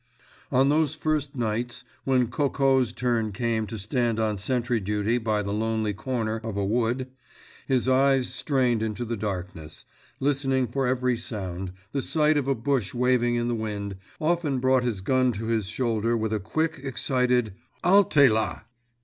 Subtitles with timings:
[0.51, 5.51] On those first nights, when Coco's turn came to stand on sentry duty by the
[5.53, 7.11] lonely corner of a wood,
[7.67, 9.85] his eyes strained into the darkness,
[10.19, 14.81] listening for every sound, the sight of a bush waving in the wind often brought
[14.81, 17.53] his gun to his shoulder with a quick, excited
[17.85, 18.63] "_Halte là!